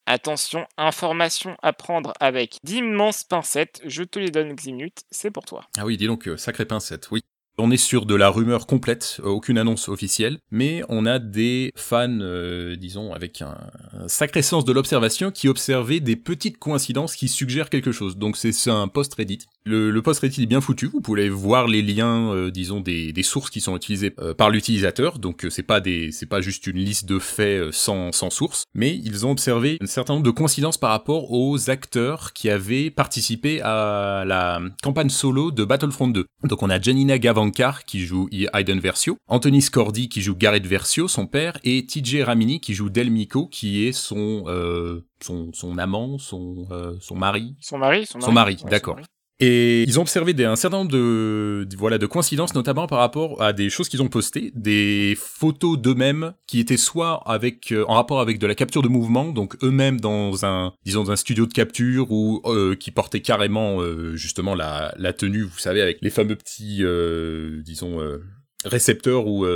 Attention, 0.06 0.66
information 0.78 1.56
à 1.62 1.72
prendre 1.72 2.12
avec 2.20 2.58
d'immenses 2.62 3.25
pincettes. 3.25 3.82
Je 3.84 4.04
te 4.04 4.20
les 4.20 4.31
donne 4.31 4.54
10 4.54 4.72
minutes, 4.72 5.02
c'est 5.10 5.32
pour 5.32 5.44
toi. 5.44 5.64
Ah 5.76 5.84
oui, 5.84 5.96
dis 5.96 6.06
donc, 6.06 6.31
sacré 6.37 6.64
pincette, 6.64 7.10
oui. 7.10 7.22
On 7.58 7.70
est 7.70 7.78
sur 7.78 8.04
de 8.04 8.14
la 8.14 8.28
rumeur 8.28 8.66
complète, 8.66 9.18
euh, 9.24 9.28
aucune 9.28 9.56
annonce 9.56 9.88
officielle, 9.88 10.36
mais 10.50 10.82
on 10.90 11.06
a 11.06 11.18
des 11.18 11.72
fans, 11.74 12.06
euh, 12.20 12.76
disons, 12.76 13.14
avec 13.14 13.40
un, 13.40 13.56
sacré 14.08 14.42
sens 14.42 14.66
de 14.66 14.72
l'observation, 14.74 15.30
qui 15.30 15.48
observaient 15.48 16.00
des 16.00 16.16
petites 16.16 16.58
coïncidences 16.58 17.16
qui 17.16 17.28
suggèrent 17.28 17.70
quelque 17.70 17.92
chose. 17.92 18.18
Donc 18.18 18.36
c'est 18.36 18.52
un 18.68 18.88
post 18.88 19.14
Reddit. 19.14 19.38
Le, 19.64 19.98
post 20.02 20.20
Reddit 20.20 20.42
est 20.42 20.46
bien 20.46 20.60
foutu, 20.60 20.86
vous 20.86 21.00
pouvez 21.00 21.30
voir 21.30 21.66
les 21.66 21.80
liens, 21.80 22.30
euh, 22.30 22.50
disons, 22.50 22.80
des, 22.80 23.14
sources 23.22 23.48
qui 23.48 23.62
sont 23.62 23.74
utilisées 23.74 24.10
par 24.10 24.50
l'utilisateur. 24.50 25.18
Donc 25.18 25.46
c'est 25.48 25.62
pas 25.62 25.80
pas 25.80 26.40
juste 26.42 26.66
une 26.66 26.76
liste 26.76 27.06
de 27.06 27.18
faits 27.18 27.72
sans, 27.72 28.12
source, 28.30 28.64
mais 28.74 28.94
ils 28.94 29.24
ont 29.24 29.30
observé 29.30 29.78
un 29.80 29.86
certain 29.86 30.14
nombre 30.14 30.26
de 30.26 30.30
coïncidences 30.30 30.76
par 30.76 30.90
rapport 30.90 31.32
aux 31.32 31.70
acteurs 31.70 32.34
qui 32.34 32.50
avaient 32.50 32.90
participé 32.90 33.62
à 33.62 34.24
la 34.26 34.60
campagne 34.82 35.08
solo 35.08 35.50
de 35.50 35.64
Battlefront 35.64 36.08
2. 36.08 36.26
Donc 36.44 36.62
on 36.62 36.68
a 36.68 36.80
Janina 36.80 37.18
Qui 37.87 38.00
joue 38.00 38.28
Aiden 38.54 38.81
Versio, 38.81 39.16
Anthony 39.28 39.62
Scordi 39.62 40.08
qui 40.08 40.22
joue 40.22 40.37
Garrett 40.37 40.66
Versio, 40.66 41.08
son 41.08 41.26
père, 41.26 41.58
et 41.64 41.87
TJ 41.87 42.22
Ramini 42.22 42.60
qui 42.60 42.75
joue 42.75 42.90
Delmico 42.90 43.46
qui 43.46 43.87
est 43.87 43.93
son 43.93 44.44
euh, 44.46 45.06
son, 45.20 45.52
son 45.52 45.78
amant, 45.78 46.19
son 46.19 46.66
euh, 46.70 46.96
son 47.00 47.16
mari. 47.16 47.56
Son 47.60 47.78
mari, 47.78 48.06
son 48.06 48.32
mari, 48.32 48.56
d'accord. 48.69 48.96
Et 49.38 49.82
ils 49.82 49.98
ont 49.98 50.02
observé 50.02 50.32
des, 50.32 50.44
un 50.44 50.56
certain 50.56 50.78
nombre 50.78 50.92
de, 50.92 51.68
voilà 51.76 51.98
de 51.98 52.06
coïncidences, 52.06 52.54
notamment 52.54 52.86
par 52.86 53.00
rapport 53.00 53.42
à 53.42 53.52
des 53.52 53.68
choses 53.68 53.88
qu'ils 53.90 54.00
ont 54.00 54.08
postées, 54.08 54.50
des 54.54 55.14
photos 55.18 55.78
d'eux-mêmes 55.78 56.32
qui 56.46 56.58
étaient 56.58 56.78
soit 56.78 57.22
avec 57.26 57.70
euh, 57.72 57.84
en 57.86 57.94
rapport 57.94 58.20
avec 58.20 58.38
de 58.38 58.46
la 58.46 58.54
capture 58.54 58.80
de 58.80 58.88
mouvement, 58.88 59.32
donc 59.32 59.62
eux-mêmes 59.62 60.00
dans 60.00 60.46
un 60.46 60.72
disons 60.86 61.04
dans 61.04 61.10
un 61.10 61.16
studio 61.16 61.44
de 61.44 61.52
capture 61.52 62.10
ou 62.10 62.40
euh, 62.46 62.76
qui 62.76 62.90
portaient 62.90 63.20
carrément 63.20 63.82
euh, 63.82 64.16
justement 64.16 64.54
la, 64.54 64.94
la 64.96 65.12
tenue, 65.12 65.42
vous 65.42 65.58
savez, 65.58 65.82
avec 65.82 65.98
les 66.00 66.10
fameux 66.10 66.36
petits 66.36 66.82
disons 67.64 68.00
récepteurs 68.64 69.26
ou 69.26 69.46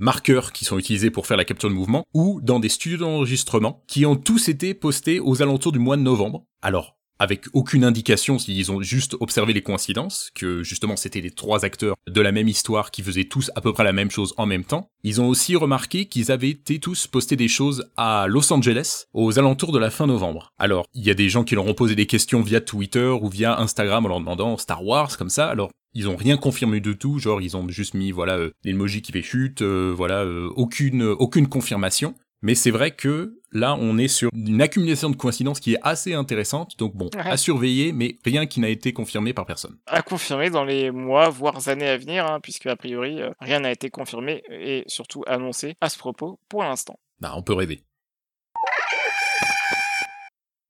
marqueurs 0.00 0.52
qui 0.52 0.64
sont 0.64 0.78
utilisés 0.78 1.10
pour 1.10 1.26
faire 1.26 1.36
la 1.36 1.44
capture 1.44 1.68
de 1.68 1.74
mouvement, 1.74 2.04
ou 2.14 2.40
dans 2.42 2.60
des 2.60 2.68
studios 2.68 2.98
d'enregistrement 2.98 3.82
qui 3.88 4.06
ont 4.06 4.16
tous 4.16 4.48
été 4.48 4.74
postés 4.74 5.20
aux 5.20 5.42
alentours 5.42 5.72
du 5.72 5.78
mois 5.78 5.96
de 5.96 6.02
novembre. 6.02 6.44
Alors, 6.62 6.99
avec 7.20 7.44
aucune 7.52 7.84
indication 7.84 8.38
s'ils 8.38 8.72
ont 8.72 8.80
juste 8.80 9.14
observé 9.20 9.52
les 9.52 9.62
coïncidences, 9.62 10.30
que 10.34 10.62
justement 10.62 10.96
c'était 10.96 11.20
les 11.20 11.30
trois 11.30 11.64
acteurs 11.66 11.94
de 12.08 12.20
la 12.20 12.32
même 12.32 12.48
histoire 12.48 12.90
qui 12.90 13.02
faisaient 13.02 13.24
tous 13.24 13.50
à 13.54 13.60
peu 13.60 13.74
près 13.74 13.84
la 13.84 13.92
même 13.92 14.10
chose 14.10 14.32
en 14.38 14.46
même 14.46 14.64
temps. 14.64 14.88
Ils 15.04 15.20
ont 15.20 15.28
aussi 15.28 15.54
remarqué 15.54 16.06
qu'ils 16.06 16.32
avaient 16.32 16.48
été 16.48 16.80
tous 16.80 17.06
postés 17.06 17.36
des 17.36 17.46
choses 17.46 17.90
à 17.98 18.26
Los 18.26 18.50
Angeles 18.52 19.04
aux 19.12 19.38
alentours 19.38 19.72
de 19.72 19.78
la 19.78 19.90
fin 19.90 20.06
novembre. 20.06 20.52
Alors, 20.58 20.86
il 20.94 21.04
y 21.04 21.10
a 21.10 21.14
des 21.14 21.28
gens 21.28 21.44
qui 21.44 21.54
leur 21.54 21.66
ont 21.66 21.74
posé 21.74 21.94
des 21.94 22.06
questions 22.06 22.40
via 22.40 22.62
Twitter 22.62 23.08
ou 23.20 23.28
via 23.28 23.60
Instagram 23.60 24.06
en 24.06 24.08
leur 24.08 24.20
demandant 24.20 24.56
Star 24.56 24.82
Wars 24.82 25.18
comme 25.18 25.30
ça. 25.30 25.48
Alors, 25.48 25.70
ils 25.92 26.08
ont 26.08 26.16
rien 26.16 26.36
confirmé 26.36 26.80
du 26.80 26.96
tout, 26.96 27.18
genre 27.18 27.42
ils 27.42 27.56
ont 27.56 27.68
juste 27.68 27.94
mis 27.94 28.12
voilà 28.12 28.38
euh, 28.38 28.50
l'emoji 28.64 29.02
qui 29.02 29.12
fait 29.12 29.22
chute, 29.22 29.62
euh, 29.62 29.92
voilà 29.94 30.24
euh, 30.24 30.48
aucune 30.56 31.02
aucune 31.02 31.48
confirmation. 31.48 32.14
Mais 32.42 32.54
c'est 32.54 32.70
vrai 32.70 32.92
que 32.92 33.38
là, 33.52 33.76
on 33.78 33.98
est 33.98 34.08
sur 34.08 34.30
une 34.32 34.62
accumulation 34.62 35.10
de 35.10 35.16
coïncidences 35.16 35.60
qui 35.60 35.74
est 35.74 35.78
assez 35.82 36.14
intéressante. 36.14 36.78
Donc 36.78 36.96
bon, 36.96 37.10
à 37.18 37.36
surveiller, 37.36 37.92
mais 37.92 38.18
rien 38.24 38.46
qui 38.46 38.60
n'a 38.60 38.70
été 38.70 38.94
confirmé 38.94 39.34
par 39.34 39.44
personne. 39.44 39.76
À 39.86 40.00
confirmer 40.00 40.48
dans 40.48 40.64
les 40.64 40.90
mois, 40.90 41.28
voire 41.28 41.68
années 41.68 41.88
à 41.88 41.98
venir, 41.98 42.26
hein, 42.26 42.40
puisque 42.42 42.66
a 42.66 42.76
priori, 42.76 43.20
euh, 43.20 43.30
rien 43.40 43.60
n'a 43.60 43.70
été 43.70 43.90
confirmé 43.90 44.42
et 44.50 44.84
surtout 44.86 45.22
annoncé 45.26 45.76
à 45.82 45.90
ce 45.90 45.98
propos 45.98 46.40
pour 46.48 46.62
l'instant. 46.62 46.98
Bah, 47.20 47.34
on 47.36 47.42
peut 47.42 47.52
rêver. 47.52 47.84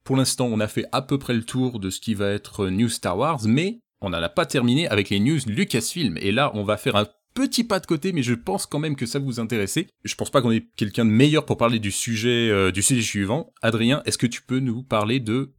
Pour 0.03 0.17
l'instant, 0.17 0.47
on 0.47 0.59
a 0.59 0.67
fait 0.67 0.87
à 0.91 1.03
peu 1.03 1.19
près 1.19 1.35
le 1.35 1.45
tour 1.45 1.79
de 1.79 1.89
ce 1.89 2.01
qui 2.01 2.15
va 2.15 2.31
être 2.31 2.67
News 2.67 2.89
Star 2.89 3.17
Wars, 3.17 3.43
mais 3.45 3.79
on 4.01 4.11
n'en 4.11 4.21
a 4.21 4.29
pas 4.29 4.45
terminé 4.47 4.89
avec 4.89 5.09
les 5.11 5.21
news 5.21 5.39
Lucasfilm. 5.47 6.17
Et 6.17 6.33
là, 6.33 6.51
on 6.55 6.65
va 6.65 6.77
faire 6.77 6.97
un 6.97 7.07
petit 7.35 7.65
pas 7.65 7.81
de 7.81 7.87
côté, 7.87 8.13
mais 8.13 8.23
je 8.23 8.35
pense 8.35 8.67
quand 8.67 8.79
même 8.79 8.97
que 8.97 9.07
ça 9.07 9.19
vous 9.19 9.41
intéressait. 9.41 9.87
Je 10.05 10.15
pense 10.15 10.31
pas 10.31 10.43
qu'on 10.43 10.51
ait 10.51 10.67
quelqu'un 10.77 11.05
de 11.05 11.11
meilleur 11.11 11.47
pour 11.47 11.57
parler 11.57 11.79
du 11.79 11.91
sujet, 11.91 12.51
euh, 12.51 12.71
du 12.71 12.83
sujet 12.83 13.03
suivant. 13.03 13.53
Adrien, 13.63 14.03
est-ce 14.05 14.19
que 14.19 14.27
tu 14.27 14.43
peux 14.43 14.59
nous 14.59 14.83
parler 14.83 15.21
de 15.21 15.53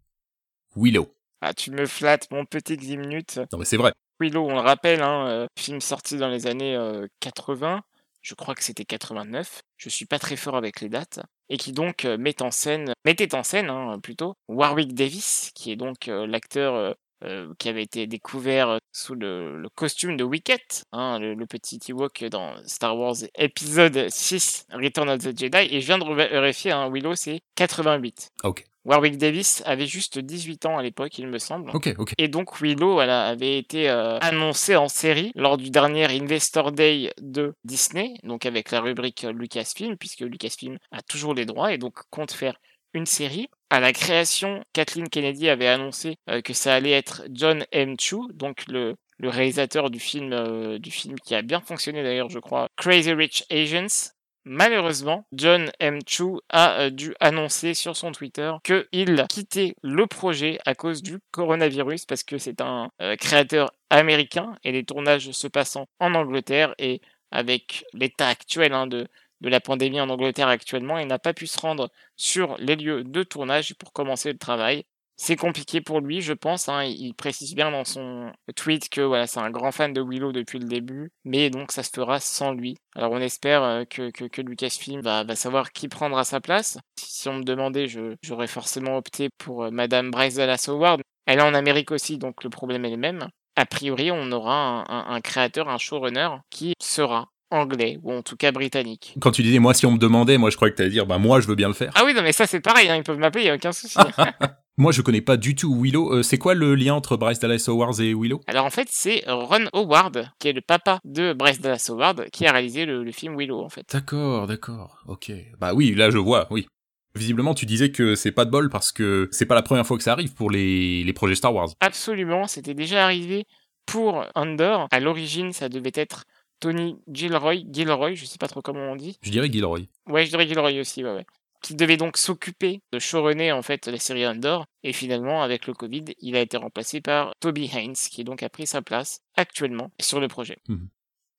Willow? 0.75 1.13
Ah, 1.41 1.53
tu 1.53 1.71
me 1.71 1.85
flattes, 1.85 2.29
mon 2.31 2.45
petit 2.45 2.77
10 2.77 2.97
minutes. 2.97 3.39
Non, 3.51 3.59
mais 3.59 3.65
c'est 3.65 3.77
vrai. 3.77 3.93
Willow, 4.19 4.45
on 4.45 4.53
le 4.53 4.59
rappelle, 4.59 5.01
hein, 5.01 5.27
euh, 5.27 5.47
film 5.57 5.81
sorti 5.81 6.17
dans 6.17 6.29
les 6.29 6.45
années 6.45 6.77
80. 7.19 7.75
Euh, 7.75 7.79
je 8.21 8.35
crois 8.35 8.53
que 8.53 8.63
c'était 8.63 8.85
89. 8.85 9.63
Je 9.77 9.89
suis 9.89 10.05
pas 10.05 10.19
très 10.19 10.35
fort 10.35 10.55
avec 10.55 10.81
les 10.81 10.89
dates. 10.89 11.19
Et 11.49 11.57
qui 11.57 11.73
donc 11.73 12.05
met 12.05 12.41
en 12.41 12.51
scène, 12.51 12.93
mettait 13.03 13.35
en 13.35 13.43
scène 13.43 13.69
hein, 13.69 13.99
plutôt 14.01 14.35
Warwick 14.47 14.93
Davis, 14.93 15.51
qui 15.55 15.71
est 15.71 15.75
donc 15.75 16.05
l'acteur 16.05 16.95
euh, 17.23 17.53
qui 17.59 17.69
avait 17.69 17.83
été 17.83 18.07
découvert 18.07 18.69
euh, 18.69 18.77
sous 18.91 19.15
le, 19.15 19.63
costume 19.75 20.17
de 20.17 20.23
Wicket, 20.23 20.83
hein, 20.91 21.19
le, 21.19 21.45
petit 21.45 21.79
Ewok 21.89 22.25
dans 22.25 22.53
Star 22.65 22.97
Wars 22.97 23.15
épisode 23.35 24.09
6, 24.09 24.67
Return 24.73 25.09
of 25.09 25.19
the 25.19 25.37
Jedi. 25.37 25.67
Et 25.69 25.81
je 25.81 25.85
viens 25.85 25.97
de 25.97 26.13
vérifier, 26.13 26.71
hein, 26.71 26.89
Willow, 26.91 27.15
c'est 27.15 27.41
88. 27.55 28.31
Ok. 28.43 28.65
Warwick 28.83 29.17
Davis 29.17 29.61
avait 29.65 29.85
juste 29.85 30.17
18 30.17 30.65
ans 30.65 30.77
à 30.77 30.83
l'époque, 30.83 31.17
il 31.19 31.27
me 31.27 31.37
semble. 31.37 31.69
Ok, 31.75 31.93
ok. 31.97 32.13
Et 32.17 32.27
donc 32.27 32.59
Willow 32.59 32.93
voilà, 32.93 33.27
avait 33.27 33.57
été 33.57 33.89
euh, 33.89 34.17
annoncé 34.19 34.75
en 34.75 34.87
série 34.87 35.31
lors 35.35 35.57
du 35.57 35.69
dernier 35.69 36.05
Investor 36.05 36.71
Day 36.71 37.13
de 37.21 37.53
Disney, 37.63 38.15
donc 38.23 38.45
avec 38.45 38.71
la 38.71 38.81
rubrique 38.81 39.21
Lucasfilm, 39.31 39.97
puisque 39.97 40.21
Lucasfilm 40.21 40.77
a 40.91 41.01
toujours 41.03 41.35
les 41.35 41.45
droits 41.45 41.73
et 41.73 41.77
donc 41.77 41.99
compte 42.09 42.31
faire 42.31 42.55
une 42.93 43.05
série. 43.05 43.49
À 43.71 43.79
la 43.79 43.93
création, 43.93 44.65
Kathleen 44.73 45.07
Kennedy 45.07 45.47
avait 45.47 45.69
annoncé 45.69 46.17
euh, 46.29 46.41
que 46.41 46.51
ça 46.51 46.75
allait 46.75 46.91
être 46.91 47.23
John 47.31 47.65
M. 47.71 47.95
Chu, 47.97 48.17
donc 48.33 48.67
le, 48.67 48.97
réalisateur 49.23 49.89
du 49.89 49.97
film, 49.97 50.33
euh, 50.33 50.77
du 50.77 50.91
film 50.91 51.17
qui 51.17 51.35
a 51.35 51.41
bien 51.41 51.61
fonctionné 51.61 52.03
d'ailleurs, 52.03 52.29
je 52.29 52.39
crois, 52.39 52.67
Crazy 52.75 53.13
Rich 53.13 53.45
Asians. 53.49 54.11
Malheureusement, 54.43 55.25
John 55.31 55.71
M. 55.79 55.99
Chu 56.05 56.25
a 56.49 56.81
euh, 56.81 56.89
dû 56.89 57.15
annoncer 57.21 57.73
sur 57.73 57.95
son 57.95 58.11
Twitter 58.11 58.51
qu'il 58.65 59.25
quittait 59.29 59.75
le 59.83 60.05
projet 60.05 60.59
à 60.65 60.75
cause 60.75 61.01
du 61.01 61.19
coronavirus 61.31 62.05
parce 62.05 62.23
que 62.23 62.37
c'est 62.37 62.59
un 62.59 62.89
créateur 63.19 63.71
américain 63.89 64.57
et 64.65 64.73
les 64.73 64.83
tournages 64.83 65.31
se 65.31 65.47
passant 65.47 65.85
en 65.99 66.13
Angleterre 66.13 66.75
et 66.77 66.99
avec 67.31 67.85
l'état 67.93 68.27
actuel 68.27 68.73
hein, 68.73 68.87
de, 68.87 69.07
de 69.41 69.49
la 69.49 69.59
pandémie 69.59 69.99
en 69.99 70.09
Angleterre 70.09 70.47
actuellement 70.47 70.97
il 70.99 71.07
n'a 71.07 71.19
pas 71.19 71.33
pu 71.33 71.47
se 71.47 71.59
rendre 71.59 71.89
sur 72.15 72.55
les 72.57 72.75
lieux 72.75 73.03
de 73.03 73.23
tournage 73.23 73.75
pour 73.75 73.93
commencer 73.93 74.31
le 74.31 74.37
travail. 74.37 74.85
C'est 75.17 75.35
compliqué 75.35 75.81
pour 75.81 75.99
lui, 76.01 76.21
je 76.21 76.33
pense. 76.33 76.67
Hein. 76.67 76.83
Il 76.83 77.13
précise 77.13 77.53
bien 77.53 77.69
dans 77.69 77.83
son 77.83 78.31
tweet 78.55 78.89
que 78.89 79.25
c'est 79.27 79.39
un 79.39 79.51
grand 79.51 79.71
fan 79.71 79.93
de 79.93 80.01
Willow 80.01 80.31
depuis 80.31 80.57
le 80.57 80.65
début, 80.65 81.11
mais 81.25 81.51
donc 81.51 81.71
ça 81.71 81.83
se 81.83 81.91
fera 81.93 82.19
sans 82.19 82.53
lui. 82.53 82.77
Alors 82.95 83.11
on 83.11 83.19
espère 83.19 83.61
euh, 83.61 83.83
que, 83.85 84.41
Lucasfilm 84.41 85.01
va, 85.01 85.35
savoir 85.35 85.73
qui 85.73 85.87
prendra 85.89 86.23
sa 86.23 86.41
place. 86.41 86.79
Si 86.97 87.29
on 87.29 87.35
me 87.35 87.43
demandait, 87.43 87.85
j'aurais 88.23 88.47
forcément 88.47 88.97
opté 88.97 89.29
pour 89.37 89.65
euh, 89.65 89.69
Madame 89.69 90.09
Bryce 90.09 90.35
Dallas 90.35 90.65
Howard. 90.67 91.01
Elle 91.27 91.37
est 91.37 91.43
en 91.43 91.53
Amérique 91.53 91.91
aussi, 91.91 92.17
donc 92.17 92.43
le 92.43 92.49
problème 92.49 92.85
est 92.85 92.89
le 92.89 92.97
même. 92.97 93.27
A 93.55 93.67
priori, 93.67 94.09
on 94.11 94.31
aura 94.31 94.85
un 94.89 95.21
créateur, 95.21 95.69
un 95.69 95.77
showrunner 95.77 96.29
qui 96.49 96.73
sera 96.81 97.29
anglais, 97.51 97.99
ou 98.03 98.11
en 98.11 98.21
tout 98.21 98.35
cas 98.35 98.51
britannique. 98.51 99.15
Quand 99.19 99.31
tu 99.31 99.43
disais, 99.43 99.59
moi, 99.59 99.73
si 99.73 99.85
on 99.85 99.91
me 99.91 99.97
demandait, 99.97 100.37
moi, 100.37 100.49
je 100.49 100.55
croyais 100.55 100.71
que 100.71 100.77
tu 100.77 100.81
allais 100.81 100.91
dire, 100.91 101.05
bah, 101.05 101.17
moi, 101.17 101.39
je 101.39 101.47
veux 101.47 101.55
bien 101.55 101.67
le 101.67 101.73
faire. 101.73 101.91
Ah 101.95 102.03
oui, 102.05 102.13
non, 102.13 102.21
mais 102.21 102.31
ça, 102.31 102.47
c'est 102.47 102.61
pareil, 102.61 102.89
hein, 102.89 102.95
ils 102.95 103.03
peuvent 103.03 103.17
m'appeler, 103.17 103.43
il 103.43 103.47
n'y 103.47 103.51
a 103.51 103.55
aucun 103.55 103.71
souci. 103.71 103.97
moi, 104.77 104.91
je 104.91 105.01
connais 105.01 105.21
pas 105.21 105.37
du 105.37 105.55
tout 105.55 105.75
Willow. 105.79 106.13
Euh, 106.13 106.23
c'est 106.23 106.37
quoi 106.37 106.53
le 106.53 106.75
lien 106.75 106.93
entre 106.93 107.17
Bryce 107.17 107.39
Dallas 107.39 107.65
Howard 107.67 107.99
et 107.99 108.13
Willow? 108.13 108.41
Alors, 108.47 108.65
en 108.65 108.69
fait, 108.69 108.87
c'est 108.89 109.23
Ron 109.27 109.67
Howard, 109.73 110.31
qui 110.39 110.47
est 110.47 110.53
le 110.53 110.61
papa 110.61 110.99
de 111.05 111.33
Bryce 111.33 111.61
Dallas 111.61 111.85
Howard, 111.89 112.29
qui 112.31 112.47
a 112.47 112.51
réalisé 112.51 112.85
le, 112.85 113.03
le 113.03 113.11
film 113.11 113.37
Willow, 113.37 113.61
en 113.61 113.69
fait. 113.69 113.85
D'accord, 113.91 114.47
d'accord, 114.47 115.03
ok. 115.07 115.31
Bah 115.59 115.73
oui, 115.73 115.93
là, 115.93 116.09
je 116.09 116.17
vois, 116.17 116.47
oui. 116.49 116.67
Visiblement, 117.13 117.53
tu 117.53 117.65
disais 117.65 117.91
que 117.91 118.15
c'est 118.15 118.31
pas 118.31 118.45
de 118.45 118.51
bol 118.51 118.69
parce 118.69 118.93
que 118.93 119.27
c'est 119.31 119.45
pas 119.45 119.55
la 119.55 119.61
première 119.61 119.85
fois 119.85 119.97
que 119.97 120.03
ça 120.03 120.13
arrive 120.13 120.33
pour 120.33 120.49
les, 120.49 121.03
les 121.03 121.13
projets 121.13 121.35
Star 121.35 121.53
Wars. 121.53 121.67
Absolument, 121.81 122.47
c'était 122.47 122.73
déjà 122.73 123.03
arrivé 123.03 123.45
pour 123.85 124.25
Andor. 124.35 124.87
À 124.91 125.01
l'origine, 125.01 125.51
ça 125.51 125.67
devait 125.67 125.91
être 125.93 126.23
Tony 126.61 126.95
Gilroy, 127.11 127.65
Gilroy, 127.69 128.15
je 128.15 128.25
sais 128.25 128.37
pas 128.37 128.47
trop 128.47 128.61
comment 128.61 128.91
on 128.91 128.95
dit. 128.95 129.17
Je 129.21 129.31
dirais 129.31 129.51
Gilroy. 129.51 129.81
Ouais, 130.07 130.23
je 130.25 130.29
dirais 130.29 130.47
Gilroy 130.47 130.79
aussi, 130.79 131.03
ouais, 131.03 131.11
ouais. 131.11 131.25
Qui 131.61 131.75
devait 131.75 131.97
donc 131.97 132.17
s'occuper 132.17 132.81
de 132.93 132.99
showrunner 132.99 133.51
en 133.51 133.61
fait 133.61 133.87
la 133.87 133.97
série 133.97 134.25
Andor. 134.25 134.65
Et 134.83 134.93
finalement, 134.93 135.43
avec 135.43 135.67
le 135.67 135.73
Covid, 135.73 136.05
il 136.19 136.35
a 136.35 136.39
été 136.39 136.57
remplacé 136.57 137.01
par 137.01 137.33
Toby 137.39 137.69
Haynes, 137.73 137.93
qui 137.93 138.23
donc 138.23 138.41
a 138.41 138.49
pris 138.49 138.65
sa 138.65 138.81
place 138.81 139.21
actuellement 139.35 139.91
sur 139.99 140.19
le 140.19 140.27
projet. 140.27 140.57
Mhm. 140.69 140.87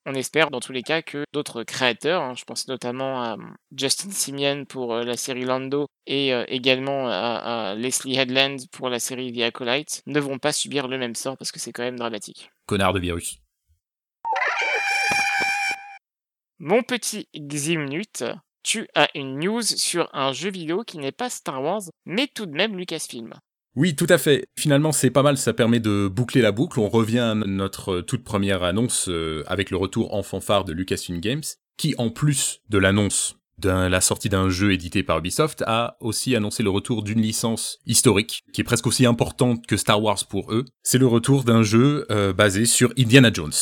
On 0.05 0.14
espère 0.14 0.50
dans 0.50 0.59
tous 0.59 0.73
les 0.73 0.83
cas 0.83 1.00
que 1.00 1.25
d'autres 1.33 1.62
créateurs, 1.62 2.23
hein, 2.23 2.35
je 2.37 2.45
pense 2.45 2.67
notamment 2.67 3.23
à 3.23 3.35
hum, 3.35 3.55
Justin 3.76 4.11
Simien 4.11 4.64
pour 4.64 4.95
euh, 4.95 5.05
la 5.05 5.17
série 5.17 5.45
Lando 5.45 5.87
et 6.07 6.35
euh, 6.35 6.45
également 6.49 7.07
à, 7.07 7.71
à, 7.71 7.75
Leslie 7.76 8.17
Headland 8.17 8.57
pour 8.73 8.88
la 8.88 8.99
série 8.99 9.33
The 9.33 9.43
Acolyte, 9.43 10.02
ne 10.07 10.19
vont 10.19 10.38
pas 10.38 10.52
subir 10.52 10.88
le 10.88 10.99
même 10.99 11.14
sort 11.14 11.37
parce 11.37 11.52
que 11.52 11.61
c'est 11.61 11.71
quand 11.71 11.85
même 11.85 11.99
dramatique. 11.99 12.50
Connard 12.67 12.95
de 12.95 12.99
virus. 12.99 13.41
Mon 16.59 16.82
petit 16.82 17.28
Ximnut, 17.35 18.25
tu 18.62 18.87
as 18.94 19.09
une 19.14 19.38
news 19.38 19.62
sur 19.62 20.09
un 20.12 20.32
jeu 20.32 20.50
vidéo 20.50 20.85
qui 20.85 20.99
n'est 20.99 21.12
pas 21.12 21.30
Star 21.30 21.62
Wars, 21.62 21.82
mais 22.06 22.28
tout 22.32 22.47
de 22.47 22.52
même 22.52 22.76
Lucasfilm. 22.76 23.35
Oui, 23.75 23.97
tout 23.97 24.06
à 24.09 24.18
fait. 24.18 24.44
Finalement, 24.59 24.92
c'est 24.92 25.11
pas 25.11 25.23
mal, 25.23 25.38
ça 25.38 25.54
permet 25.54 25.80
de 25.80 26.06
boucler 26.06 26.42
la 26.42 26.52
boucle. 26.52 26.78
On 26.78 26.90
revient 26.90 27.21
à 27.21 27.35
notre 27.35 28.02
toute 28.02 28.23
première 28.23 28.62
annonce 28.62 29.09
euh, 29.09 29.44
avec 29.47 29.71
le 29.71 29.78
retour 29.78 30.14
en 30.14 30.23
fanfare 30.23 30.64
de 30.64 30.75
Lucasfilm 30.75 31.21
Games, 31.21 31.42
qui, 31.78 31.94
en 31.97 32.11
plus 32.11 32.61
de 32.68 32.78
l'annonce 32.78 33.37
de 33.59 33.68
la 33.68 34.00
sortie 34.00 34.28
d'un 34.28 34.50
jeu 34.50 34.73
édité 34.73 35.02
par 35.02 35.18
Ubisoft, 35.18 35.62
a 35.66 35.97
aussi 36.00 36.37
annoncé 36.37 36.62
le 36.62 36.71
retour 36.71 37.02
d'une 37.02 37.21
licence 37.21 37.78
historique, 37.87 38.42
qui 38.52 38.61
est 38.61 38.64
presque 38.64 38.87
aussi 38.87 39.06
importante 39.06 39.66
que 39.66 39.76
Star 39.76 40.02
Wars 40.02 40.25
pour 40.28 40.52
eux. 40.52 40.64
C'est 40.82 40.99
le 40.99 41.06
retour 41.06 41.44
d'un 41.44 41.62
jeu 41.62 42.06
euh, 42.11 42.32
basé 42.32 42.66
sur 42.66 42.92
Indiana 42.99 43.30
Jones. 43.32 43.52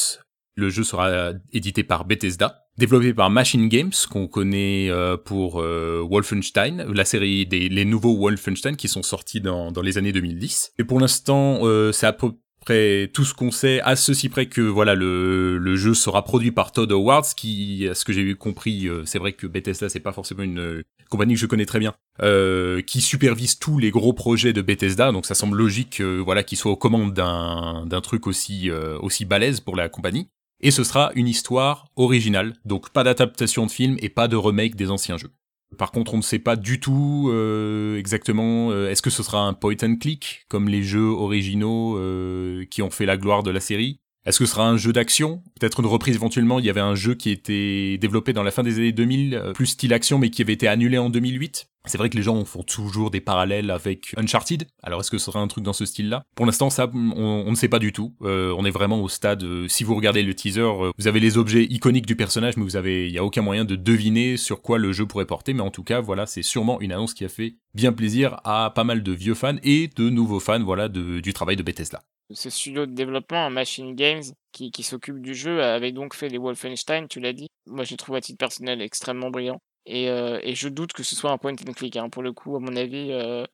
Le 0.61 0.69
jeu 0.69 0.85
sera 0.85 1.33
édité 1.53 1.85
par 1.85 2.05
Bethesda, 2.05 2.67
développé 2.77 3.15
par 3.15 3.31
Machine 3.31 3.69
Games, 3.69 3.93
qu'on 4.11 4.27
connaît 4.27 4.91
euh, 4.91 5.17
pour 5.17 5.61
euh, 5.61 6.05
Wolfenstein, 6.07 6.85
la 6.93 7.05
série 7.05 7.47
des 7.47 7.69
les 7.69 7.85
nouveaux 7.85 8.17
Wolfenstein 8.17 8.77
qui 8.77 8.89
sont 8.89 9.03
sortis 9.03 9.41
dans, 9.41 9.73
dans 9.73 9.83
les 9.83 9.97
années 9.97 10.13
2010. 10.13 10.73
Et 10.79 10.85
pour 10.85 11.01
l'instant, 11.01 11.61
euh, 11.63 11.93
c'est 11.93 12.07
à 12.07 12.13
peu 12.13 12.33
près 12.61 13.11
tout 13.15 13.25
ce 13.25 13.33
qu'on 13.33 13.51
sait, 13.51 13.81
à 13.81 13.97
ceci 13.97 14.29
près 14.29 14.47
que 14.47 14.61
voilà 14.61 14.95
le, 14.95 15.57
le 15.57 15.77
jeu 15.77 15.95
sera 15.95 16.25
produit 16.25 16.53
par 16.53 16.73
Todd 16.73 16.93
Howard, 16.93 17.25
qui, 17.35 17.89
à 17.89 17.95
ce 17.95 18.05
que 18.05 18.13
j'ai 18.13 18.35
compris, 18.35 18.87
c'est 19.07 19.19
vrai 19.19 19.33
que 19.33 19.47
Bethesda 19.47 19.89
c'est 19.89 19.99
pas 19.99 20.13
forcément 20.13 20.43
une 20.43 20.83
compagnie 21.09 21.35
que 21.35 21.41
je 21.41 21.47
connais 21.47 21.65
très 21.65 21.79
bien, 21.79 21.95
euh, 22.23 22.83
qui 22.83 23.01
supervise 23.01 23.59
tous 23.59 23.79
les 23.79 23.91
gros 23.91 24.13
projets 24.13 24.53
de 24.53 24.61
Bethesda, 24.61 25.11
donc 25.11 25.25
ça 25.25 25.35
semble 25.35 25.57
logique, 25.57 26.03
voilà, 26.03 26.43
qu'il 26.43 26.59
soit 26.59 26.71
aux 26.71 26.77
commandes 26.77 27.15
d'un 27.15 27.87
d'un 27.87 28.03
truc 28.03 28.27
aussi 28.27 28.71
aussi 29.01 29.25
balèze 29.25 29.61
pour 29.61 29.75
la 29.75 29.89
compagnie 29.89 30.29
et 30.61 30.71
ce 30.71 30.85
sera 30.85 31.11
une 31.15 31.29
histoire 31.29 31.87
originale, 31.97 32.55
donc 32.65 32.91
pas 32.91 33.05
d'adaptation 33.05 33.67
de 33.67 33.71
film 33.71 33.97
et 34.01 34.09
pas 34.09 34.29
de 34.29 34.37
remake 34.37 34.77
des 34.77 34.91
anciens 34.91 35.17
jeux. 35.17 35.33
Par 35.79 35.93
contre, 35.93 36.15
on 36.15 36.17
ne 36.17 36.23
sait 36.23 36.41
pas 36.41 36.57
du 36.57 36.81
tout 36.81 37.29
euh, 37.31 37.97
exactement 37.97 38.71
euh, 38.71 38.91
est-ce 38.91 39.03
que 39.03 39.11
ce 39.11 39.23
sera 39.23 39.47
un 39.47 39.53
point 39.53 39.77
and 39.83 39.97
click 39.97 40.45
comme 40.49 40.69
les 40.69 40.83
jeux 40.83 41.09
originaux 41.09 41.97
euh, 41.97 42.65
qui 42.67 42.83
ont 42.83 42.91
fait 42.91 43.07
la 43.07 43.17
gloire 43.17 43.43
de 43.43 43.51
la 43.51 43.61
série? 43.61 44.00
Est-ce 44.27 44.39
que 44.39 44.45
ce 44.45 44.53
sera 44.53 44.69
un 44.69 44.77
jeu 44.77 44.93
d'action? 44.93 45.43
Peut-être 45.59 45.81
une 45.81 45.87
reprise 45.87 46.17
éventuellement? 46.17 46.59
Il 46.59 46.67
y 46.67 46.71
avait 46.71 46.81
un 46.81 46.95
jeu 46.95 47.15
qui 47.15 47.31
était 47.31 47.97
développé 47.99 48.33
dans 48.33 48.43
la 48.43 48.51
fin 48.51 48.63
des 48.63 48.77
années 48.79 48.93
2000, 48.93 49.53
plus 49.55 49.67
style 49.67 49.95
action, 49.95 50.19
mais 50.19 50.31
qui 50.31 50.43
avait 50.43 50.53
été 50.53 50.69
annulé 50.69 50.99
en 50.99 51.09
2008. 51.11 51.71
C'est 51.87 51.97
vrai 51.97 52.11
que 52.11 52.17
les 52.17 52.23
gens 52.23 52.45
font 52.45 52.63
toujours 52.63 53.11
des 53.11 53.23
parallèles 53.23 53.71
avec 53.71 54.13
Uncharted. 54.19 54.67
Alors 54.83 55.01
est-ce 55.01 55.11
que 55.11 55.17
ce 55.17 55.25
sera 55.27 55.41
un 55.41 55.49
truc 55.49 55.65
dans 55.65 55.73
ce 55.73 55.87
style-là? 55.87 56.25
Pour 56.35 56.45
l'instant, 56.45 56.69
ça, 56.69 56.91
on, 56.93 57.51
ne 57.51 57.55
sait 57.55 57.69
pas 57.69 57.79
du 57.79 57.93
tout. 57.93 58.15
Euh, 58.23 58.55
on 58.59 58.67
est 58.67 58.71
vraiment 58.71 59.01
au 59.01 59.09
stade. 59.09 59.43
Euh, 59.43 59.67
si 59.67 59.83
vous 59.83 59.95
regardez 59.95 60.23
le 60.23 60.35
teaser, 60.35 60.61
euh, 60.61 60.91
vous 60.99 61.09
avez 61.09 61.21
les 61.21 61.39
objets 61.39 61.65
iconiques 61.65 62.07
du 62.07 62.17
personnage, 62.17 62.59
mais 62.59 62.65
vous 62.65 62.77
avez, 62.77 63.09
il 63.09 63.15
y 63.15 63.19
a 63.19 63.25
aucun 63.25 63.41
moyen 63.41 63.65
de 63.65 63.77
deviner 63.77 64.37
sur 64.37 64.61
quoi 64.61 64.77
le 64.77 64.93
jeu 64.93 65.07
pourrait 65.07 65.25
porter. 65.25 65.55
Mais 65.55 65.63
en 65.63 65.71
tout 65.71 65.83
cas, 65.83 66.01
voilà, 66.01 66.27
c'est 66.27 66.43
sûrement 66.43 66.81
une 66.83 66.93
annonce 66.93 67.15
qui 67.15 67.25
a 67.25 67.29
fait 67.29 67.57
bien 67.75 67.93
plaisir 67.93 68.41
à 68.45 68.73
pas 68.75 68.85
mal 68.85 69.03
de 69.03 69.13
vieux 69.13 69.35
fans 69.35 69.57
et 69.63 69.89
de 69.89 70.11
nouveaux 70.11 70.41
fans, 70.41 70.63
voilà, 70.63 70.89
du 70.89 71.33
travail 71.33 71.57
de 71.57 71.63
Bethesda. 71.63 72.03
Ce 72.33 72.49
studio 72.49 72.87
de 72.87 72.93
développement, 72.93 73.51
Machine 73.51 73.95
Games, 73.95 74.23
qui, 74.53 74.71
qui 74.71 74.83
s'occupe 74.83 75.21
du 75.21 75.35
jeu, 75.35 75.63
avait 75.63 75.93
donc 75.93 76.15
fait 76.15 76.29
les 76.29 76.39
Wolfenstein, 76.39 77.09
tu 77.09 77.21
l'as 77.21 77.33
dit. 77.33 77.49
Moi, 77.67 77.85
je 77.85 77.97
trouve 77.97 78.15
à 78.15 78.21
titre 78.21 78.39
personnel 78.39 78.81
extrêmement 78.81 79.31
brillant. 79.31 79.61
Et, 79.87 80.09
euh, 80.09 80.39
et, 80.43 80.55
je 80.55 80.69
doute 80.69 80.93
que 80.93 81.03
ce 81.03 81.17
soit 81.17 81.31
un 81.33 81.39
point 81.39 81.53
and 81.53 81.73
click. 81.73 81.97
Hein, 81.97 82.09
pour 82.09 82.23
le 82.23 82.33
coup, 82.33 82.57
à 82.57 82.61
mon 82.61 82.77
avis, 82.77 83.11
euh... 83.11 83.45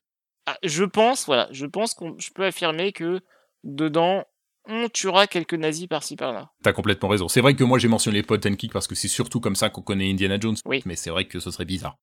ah, 0.45 0.57
je 0.63 0.83
pense, 0.83 1.25
voilà, 1.25 1.47
je 1.51 1.65
pense 1.65 1.93
qu'on, 1.93 2.15
je 2.19 2.29
peux 2.31 2.45
affirmer 2.45 2.91
que 2.91 3.21
dedans, 3.63 4.23
on 4.65 4.89
tuera 4.89 5.27
quelques 5.27 5.53
nazis 5.53 5.87
par-ci 5.87 6.15
par-là. 6.15 6.51
T'as 6.63 6.73
complètement 6.73 7.09
raison. 7.09 7.27
C'est 7.27 7.41
vrai 7.41 7.55
que 7.55 7.63
moi 7.63 7.79
j'ai 7.79 7.87
mentionné 7.87 8.17
les 8.17 8.23
point 8.23 8.39
and 8.45 8.55
click 8.55 8.73
parce 8.73 8.87
que 8.87 8.95
c'est 8.95 9.07
surtout 9.07 9.39
comme 9.39 9.55
ça 9.55 9.69
qu'on 9.69 9.81
connaît 9.81 10.11
Indiana 10.11 10.37
Jones. 10.39 10.57
Oui. 10.65 10.83
Mais 10.85 10.95
c'est 10.95 11.09
vrai 11.09 11.25
que 11.25 11.39
ce 11.39 11.51
serait 11.51 11.65
bizarre. 11.65 11.97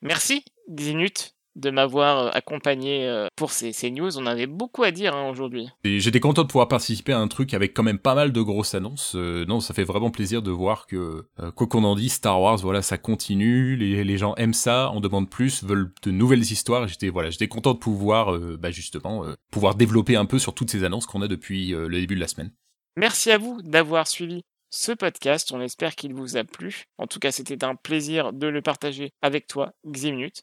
Merci, 0.00 0.44
Xinut 0.68 1.36
de 1.56 1.70
m'avoir 1.70 2.18
euh, 2.18 2.30
accompagné 2.32 3.06
euh, 3.06 3.26
pour 3.36 3.52
ces, 3.52 3.72
ces, 3.72 3.90
news. 3.90 4.18
On 4.18 4.26
avait 4.26 4.46
beaucoup 4.46 4.82
à 4.82 4.90
dire 4.90 5.14
hein, 5.14 5.28
aujourd'hui. 5.28 5.68
J'étais 5.84 6.20
content 6.20 6.42
de 6.42 6.48
pouvoir 6.48 6.68
participer 6.68 7.12
à 7.12 7.18
un 7.18 7.28
truc 7.28 7.54
avec 7.54 7.74
quand 7.74 7.82
même 7.82 7.98
pas 7.98 8.14
mal 8.14 8.32
de 8.32 8.40
grosses 8.40 8.74
annonces. 8.74 9.14
Euh, 9.16 9.44
non, 9.44 9.60
ça 9.60 9.74
fait 9.74 9.84
vraiment 9.84 10.10
plaisir 10.10 10.42
de 10.42 10.50
voir 10.50 10.86
que, 10.86 11.26
euh, 11.40 11.50
quoi 11.52 11.66
qu'on 11.66 11.84
en 11.84 11.94
dise, 11.94 12.14
Star 12.14 12.40
Wars, 12.40 12.58
voilà, 12.58 12.82
ça 12.82 12.98
continue. 12.98 13.76
Les, 13.76 14.04
les, 14.04 14.18
gens 14.18 14.34
aiment 14.36 14.54
ça, 14.54 14.90
en 14.90 15.00
demandent 15.00 15.30
plus, 15.30 15.62
veulent 15.64 15.92
de 16.02 16.10
nouvelles 16.10 16.40
histoires. 16.40 16.88
J'étais 16.88 17.08
voilà, 17.08 17.30
j'étais 17.30 17.48
content 17.48 17.74
de 17.74 17.78
pouvoir, 17.78 18.34
euh, 18.34 18.56
bah, 18.60 18.70
justement, 18.70 19.24
pouvoir 19.50 19.74
développer 19.74 20.16
un 20.16 20.26
peu 20.26 20.38
sur 20.38 20.54
toutes 20.54 20.70
ces 20.70 20.84
annonces 20.84 21.06
qu'on 21.06 21.22
a 21.22 21.28
depuis 21.28 21.70
le 21.70 22.00
début 22.00 22.14
de 22.14 22.20
la 22.20 22.28
semaine. 22.28 22.50
Merci 22.96 23.30
à 23.30 23.38
vous 23.38 23.60
d'avoir 23.62 24.06
suivi 24.06 24.42
ce 24.70 24.92
podcast. 24.92 25.52
On 25.52 25.60
espère 25.60 25.94
qu'il 25.94 26.14
vous 26.14 26.36
a 26.36 26.44
plu. 26.44 26.84
En 26.98 27.06
tout 27.06 27.18
cas, 27.18 27.30
c'était 27.30 27.64
un 27.64 27.74
plaisir 27.74 28.32
de 28.32 28.46
le 28.46 28.62
partager 28.62 29.10
avec 29.22 29.46
toi, 29.46 29.72
Ximnut. 29.86 30.42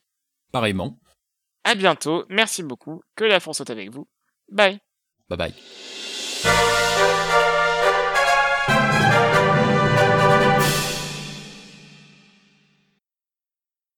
Pareillement. 0.52 1.00
À 1.64 1.76
bientôt. 1.76 2.26
Merci 2.30 2.64
beaucoup. 2.64 3.02
Que 3.16 3.26
la 3.26 3.40
force 3.40 3.58
soit 3.58 3.70
avec 3.70 3.92
vous. 3.92 4.08
Bye. 4.52 4.80
Bye 5.30 5.38
bye. 5.38 6.69